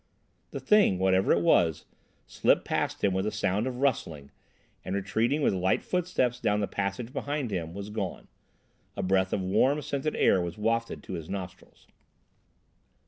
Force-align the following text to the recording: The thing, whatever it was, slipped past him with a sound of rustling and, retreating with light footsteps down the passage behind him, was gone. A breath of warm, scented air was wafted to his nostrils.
The 0.49 0.59
thing, 0.59 0.97
whatever 0.97 1.31
it 1.31 1.41
was, 1.41 1.85
slipped 2.25 2.65
past 2.65 3.03
him 3.03 3.13
with 3.13 3.27
a 3.27 3.31
sound 3.31 3.67
of 3.67 3.81
rustling 3.81 4.31
and, 4.83 4.95
retreating 4.95 5.43
with 5.43 5.53
light 5.53 5.83
footsteps 5.83 6.39
down 6.39 6.59
the 6.59 6.65
passage 6.67 7.13
behind 7.13 7.51
him, 7.51 7.75
was 7.75 7.91
gone. 7.91 8.27
A 8.97 9.03
breath 9.03 9.31
of 9.31 9.41
warm, 9.43 9.79
scented 9.83 10.15
air 10.15 10.41
was 10.41 10.57
wafted 10.57 11.03
to 11.03 11.13
his 11.13 11.29
nostrils. 11.29 11.85